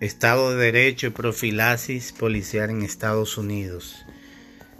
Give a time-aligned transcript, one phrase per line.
[0.00, 4.06] Estado de Derecho y profilaxis policial en Estados Unidos.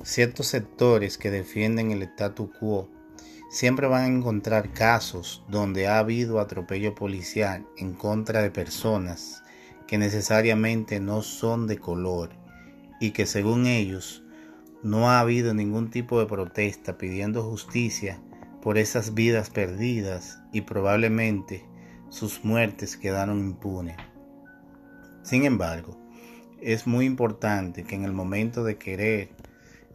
[0.04, 2.88] Ciertos sectores que defienden el statu quo
[3.50, 9.42] siempre van a encontrar casos donde ha habido atropello policial en contra de personas
[9.88, 12.30] que necesariamente no son de color
[13.00, 14.22] y que según ellos
[14.84, 18.20] no ha habido ningún tipo de protesta pidiendo justicia
[18.62, 21.64] por esas vidas perdidas y probablemente
[22.08, 23.96] sus muertes quedaron impunes.
[25.22, 25.98] Sin embargo,
[26.60, 29.30] es muy importante que en el momento de querer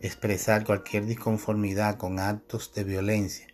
[0.01, 3.47] expresar cualquier disconformidad con actos de violencia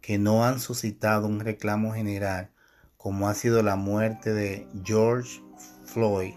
[0.00, 2.50] que no han suscitado un reclamo general,
[2.96, 5.42] como ha sido la muerte de George
[5.84, 6.34] Floyd,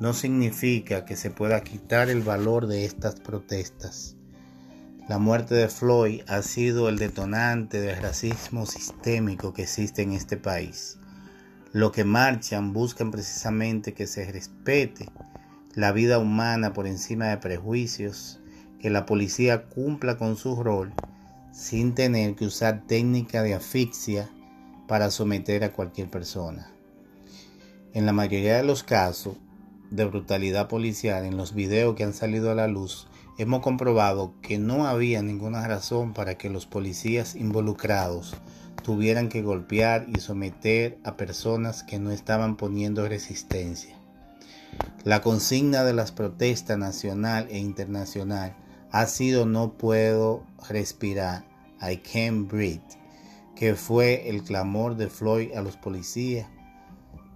[0.00, 4.16] no significa que se pueda quitar el valor de estas protestas.
[5.08, 10.36] La muerte de Floyd ha sido el detonante del racismo sistémico que existe en este
[10.36, 10.98] país.
[11.72, 15.08] Lo que marchan buscan precisamente que se respete
[15.74, 18.40] la vida humana por encima de prejuicios,
[18.80, 20.92] que la policía cumpla con su rol
[21.52, 24.28] sin tener que usar técnica de asfixia
[24.88, 26.72] para someter a cualquier persona.
[27.92, 29.36] En la mayoría de los casos
[29.90, 33.06] de brutalidad policial en los videos que han salido a la luz,
[33.40, 38.36] hemos comprobado que no había ninguna razón para que los policías involucrados
[38.82, 43.96] tuvieran que golpear y someter a personas que no estaban poniendo resistencia.
[45.04, 48.54] La consigna de las protestas nacional e internacional
[48.92, 51.46] ha sido no puedo respirar,
[51.80, 52.82] I can't breathe,
[53.56, 56.46] que fue el clamor de Floyd a los policías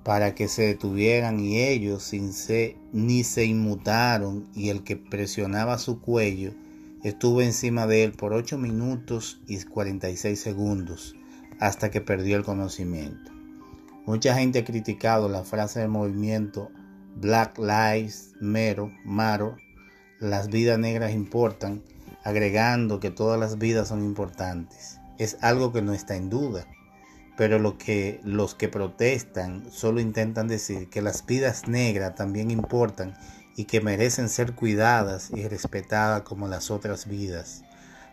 [0.05, 2.31] para que se detuvieran y ellos sin
[2.93, 6.53] ni se inmutaron y el que presionaba su cuello
[7.03, 11.17] estuvo encima de él por 8 minutos y 46 segundos
[11.59, 13.33] hasta que perdió el conocimiento.
[14.07, 16.71] Mucha gente ha criticado la frase del movimiento
[17.17, 19.53] Black Lives Matter, Matter,
[20.21, 21.83] las vidas negras importan,
[22.23, 24.99] agregando que todas las vidas son importantes.
[25.19, 26.67] Es algo que no está en duda,
[27.37, 33.15] pero lo que los que protestan solo intentan decir que las vidas negras también importan
[33.57, 37.63] y que merecen ser cuidadas y respetadas como las otras vidas.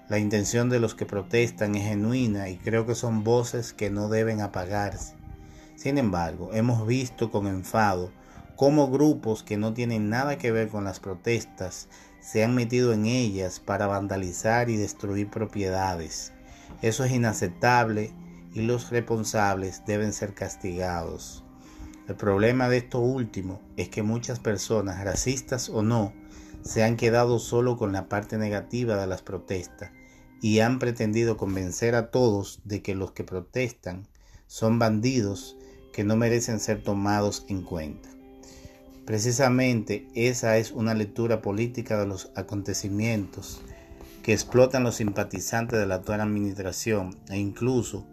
[0.10, 4.10] La intención de los que protestan es genuina y creo que son voces que no
[4.10, 5.16] deben apagarse.
[5.76, 8.12] Sin embargo, hemos visto con enfado
[8.56, 11.88] cómo grupos que no tienen nada que ver con las protestas
[12.20, 16.34] se han metido en ellas para vandalizar y destruir propiedades.
[16.82, 18.14] Eso es inaceptable
[18.54, 21.44] y los responsables deben ser castigados.
[22.08, 26.14] El problema de esto último es que muchas personas, racistas o no,
[26.62, 29.92] se han quedado solo con la parte negativa de las protestas
[30.42, 34.08] y han pretendido convencer a todos de que los que protestan
[34.48, 35.58] son bandidos
[35.94, 38.10] que no merecen ser tomados en cuenta.
[39.06, 43.62] Precisamente esa es una lectura política de los acontecimientos
[44.24, 48.08] que explotan los simpatizantes de la actual administración e incluso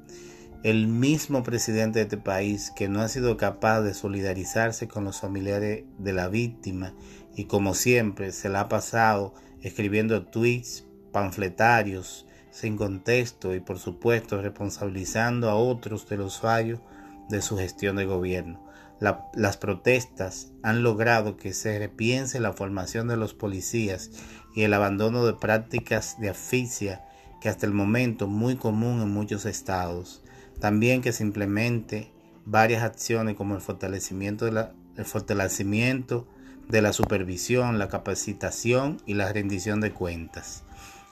[0.64, 5.20] el mismo presidente de este país que no ha sido capaz de solidarizarse con los
[5.20, 6.94] familiares de la víctima
[7.36, 14.42] y como siempre se la ha pasado escribiendo tweets panfletarios sin contexto y por supuesto
[14.42, 16.80] responsabilizando a otros de los fallos
[17.28, 18.67] de su gestión de gobierno.
[19.00, 24.10] Las protestas han logrado que se repiense la formación de los policías
[24.54, 27.04] y el abandono de prácticas de asfixia
[27.40, 30.22] que hasta el momento muy común en muchos estados.
[30.60, 32.10] También que se implemente
[32.44, 36.26] varias acciones como el fortalecimiento de la, el fortalecimiento
[36.68, 40.64] de la supervisión, la capacitación y la rendición de cuentas.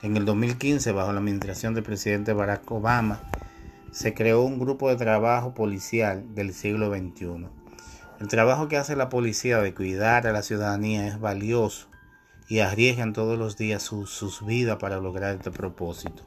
[0.03, 3.23] En el 2015, bajo la administración del presidente Barack Obama,
[3.93, 7.47] se creó un grupo de trabajo policial del siglo XXI.
[8.19, 11.89] El trabajo que hace la policía de cuidar a la ciudadanía es valioso
[12.49, 16.23] y arriesgan todos los días sus vidas para lograr este propósito.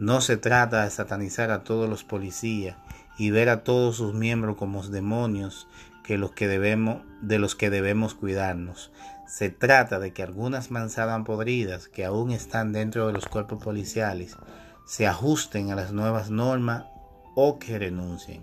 [0.00, 2.76] No se trata de satanizar a todos los policías
[3.16, 5.68] y ver a todos sus miembros como demonios
[6.02, 8.90] que los que debemos, de los que debemos cuidarnos.
[9.28, 14.36] Se trata de que algunas manzanas podridas que aún están dentro de los cuerpos policiales
[14.84, 16.86] se ajusten a las nuevas normas
[17.36, 18.42] o que renuncien.